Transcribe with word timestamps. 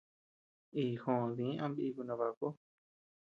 Iyu 0.79 0.93
jòò 1.03 1.23
dí 1.37 1.45
ama 1.63 1.75
biku 1.75 2.01
no 2.07 2.13
baku. 2.19 2.47